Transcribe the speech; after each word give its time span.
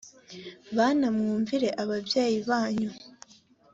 bana 0.77 1.05
mwumvire 1.15 1.69
ababyeyi 1.81 2.39
banyu 2.49 2.89